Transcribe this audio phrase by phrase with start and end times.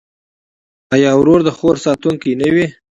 [0.95, 2.65] آیا ورور د خور ساتونکی نه وي؟